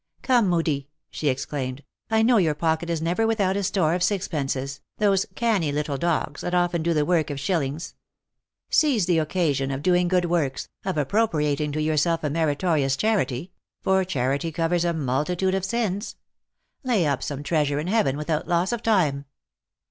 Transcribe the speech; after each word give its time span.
"Come, 0.23 0.49
Moodie," 0.49 0.89
she 1.11 1.27
exclaimed," 1.29 1.83
I 2.09 2.23
know 2.23 2.37
your 2.37 2.55
pocket 2.55 2.89
is 2.89 3.03
never 3.03 3.27
without 3.27 3.55
a 3.55 3.61
store 3.61 3.93
of 3.93 4.01
sixpences, 4.01 4.81
those 4.97 5.27
canny 5.35 5.71
little 5.71 5.99
dogs, 5.99 6.41
that 6.41 6.55
often 6.55 6.81
do 6.81 6.95
the 6.95 7.05
work 7.05 7.29
of 7.29 7.37
shil 7.37 7.59
lings. 7.59 7.93
Seize 8.71 9.05
the 9.05 9.19
occasion 9.19 9.69
of 9.69 9.83
doing 9.83 10.07
good 10.07 10.25
works, 10.25 10.69
of 10.85 10.97
appropriating 10.97 11.71
to 11.73 11.81
yourself 11.83 12.23
a 12.23 12.31
meritorious 12.31 12.97
charity; 12.97 13.51
for 13.83 14.03
charity 14.03 14.51
covers 14.51 14.85
a 14.85 14.91
multitude 14.93 15.53
of 15.53 15.63
sins. 15.63 16.15
Lay 16.83 17.05
up 17.05 17.21
some 17.21 17.43
treasure 17.43 17.77
in 17.77 17.85
heaven 17.85 18.17
without 18.17 18.47
loss 18.47 18.71
of 18.71 18.81
time." 18.81 19.25